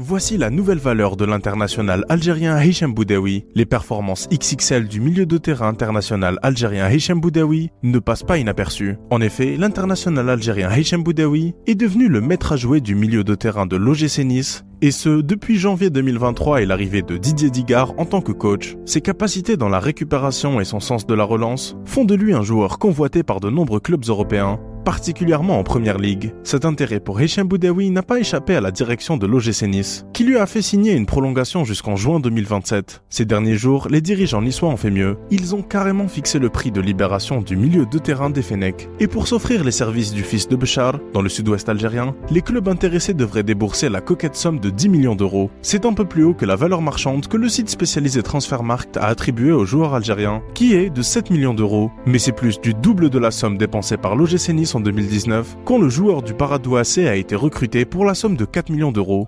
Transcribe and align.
Voici 0.00 0.38
la 0.38 0.48
nouvelle 0.48 0.78
valeur 0.78 1.16
de 1.16 1.24
l'international 1.24 2.04
algérien 2.08 2.62
Hicham 2.62 2.94
Boudaoui. 2.94 3.46
Les 3.56 3.66
performances 3.66 4.28
XXL 4.28 4.86
du 4.86 5.00
milieu 5.00 5.26
de 5.26 5.38
terrain 5.38 5.66
international 5.66 6.38
algérien 6.42 6.88
Hicham 6.88 7.20
Boudaoui 7.20 7.72
ne 7.82 7.98
passent 7.98 8.22
pas 8.22 8.38
inaperçues. 8.38 8.96
En 9.10 9.20
effet, 9.20 9.56
l'international 9.56 10.30
algérien 10.30 10.70
Hicham 10.70 11.02
Boudaoui 11.02 11.56
est 11.66 11.74
devenu 11.74 12.06
le 12.06 12.20
maître 12.20 12.52
à 12.52 12.56
jouer 12.56 12.80
du 12.80 12.94
milieu 12.94 13.24
de 13.24 13.34
terrain 13.34 13.66
de 13.66 13.74
l'OGC 13.74 14.20
Nice 14.20 14.64
et 14.80 14.92
ce, 14.92 15.20
depuis 15.20 15.58
janvier 15.58 15.90
2023 15.90 16.62
et 16.62 16.66
l'arrivée 16.66 17.02
de 17.02 17.16
Didier 17.16 17.50
Digard 17.50 17.94
en 17.98 18.04
tant 18.04 18.20
que 18.20 18.30
coach, 18.30 18.76
ses 18.84 19.00
capacités 19.00 19.56
dans 19.56 19.68
la 19.68 19.80
récupération 19.80 20.60
et 20.60 20.64
son 20.64 20.78
sens 20.78 21.04
de 21.08 21.14
la 21.14 21.24
relance 21.24 21.76
font 21.84 22.04
de 22.04 22.14
lui 22.14 22.32
un 22.32 22.44
joueur 22.44 22.78
convoité 22.78 23.24
par 23.24 23.40
de 23.40 23.50
nombreux 23.50 23.80
clubs 23.80 24.04
européens, 24.06 24.60
particulièrement 24.88 25.58
en 25.58 25.64
première 25.64 25.98
ligue. 25.98 26.32
Cet 26.44 26.64
intérêt 26.64 26.98
pour 26.98 27.20
Hicham 27.20 27.46
Boudaoui 27.46 27.90
n'a 27.90 28.02
pas 28.02 28.20
échappé 28.20 28.56
à 28.56 28.62
la 28.62 28.70
direction 28.70 29.18
de 29.18 29.26
l'OGC 29.26 29.64
Nice, 29.64 30.06
qui 30.14 30.24
lui 30.24 30.38
a 30.38 30.46
fait 30.46 30.62
signer 30.62 30.94
une 30.94 31.04
prolongation 31.04 31.62
jusqu'en 31.66 31.94
juin 31.94 32.20
2027. 32.20 33.02
Ces 33.10 33.26
derniers 33.26 33.58
jours, 33.58 33.88
les 33.90 34.00
dirigeants 34.00 34.40
niçois 34.40 34.70
ont 34.70 34.78
fait 34.78 34.90
mieux. 34.90 35.18
Ils 35.30 35.54
ont 35.54 35.60
carrément 35.60 36.08
fixé 36.08 36.38
le 36.38 36.48
prix 36.48 36.70
de 36.70 36.80
libération 36.80 37.42
du 37.42 37.54
milieu 37.54 37.84
de 37.84 37.98
terrain 37.98 38.30
des 38.30 38.40
Fenech. 38.40 38.88
Et 38.98 39.08
pour 39.08 39.28
s'offrir 39.28 39.62
les 39.62 39.72
services 39.72 40.14
du 40.14 40.22
fils 40.22 40.48
de 40.48 40.56
Béchar, 40.56 40.98
dans 41.12 41.20
le 41.20 41.28
sud-ouest 41.28 41.68
algérien, 41.68 42.14
les 42.30 42.40
clubs 42.40 42.66
intéressés 42.66 43.12
devraient 43.12 43.42
débourser 43.42 43.90
la 43.90 44.00
coquette 44.00 44.36
somme 44.36 44.58
de 44.58 44.70
10 44.70 44.88
millions 44.88 45.16
d'euros. 45.16 45.50
C'est 45.60 45.84
un 45.84 45.92
peu 45.92 46.06
plus 46.06 46.24
haut 46.24 46.32
que 46.32 46.46
la 46.46 46.56
valeur 46.56 46.80
marchande 46.80 47.26
que 47.26 47.36
le 47.36 47.50
site 47.50 47.68
spécialisé 47.68 48.22
Transfermarkt 48.22 48.96
a 48.96 49.04
attribué 49.04 49.52
au 49.52 49.66
joueur 49.66 49.92
algérien, 49.92 50.42
qui 50.54 50.74
est 50.74 50.88
de 50.88 51.02
7 51.02 51.28
millions 51.28 51.52
d'euros. 51.52 51.90
Mais 52.06 52.18
c'est 52.18 52.32
plus 52.32 52.58
du 52.58 52.72
double 52.72 53.10
de 53.10 53.18
la 53.18 53.30
somme 53.30 53.58
dépensée 53.58 53.98
par 53.98 54.16
l'OGC 54.16 54.48
Nice 54.54 54.77
en 54.78 54.80
2019, 54.80 55.56
quand 55.64 55.78
le 55.78 55.88
joueur 55.88 56.22
du 56.22 56.34
Paradou 56.34 56.76
AC 56.76 56.98
a 56.98 57.16
été 57.16 57.34
recruté 57.34 57.84
pour 57.84 58.04
la 58.04 58.14
somme 58.14 58.36
de 58.36 58.44
4 58.44 58.70
millions 58.70 58.92
d'euros. 58.92 59.26